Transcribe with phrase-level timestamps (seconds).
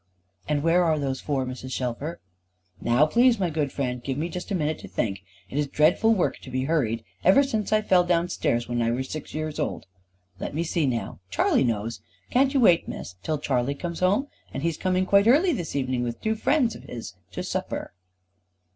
[0.47, 1.73] "And where are those four, Mrs.
[1.73, 2.19] Shelfer?"
[2.81, 5.21] "Now please, my good friend, give me just a minute to think.
[5.47, 9.03] It is dreadful work to be hurried, ever since I fell downstairs, when I were
[9.03, 9.85] six year old.
[10.39, 11.19] Let me see now.
[11.29, 12.01] Charley knows.
[12.31, 16.03] Can't you wait, Miss, till Charley comes home, and he's coming quite early this evening,
[16.07, 17.93] and two friends of his to supper."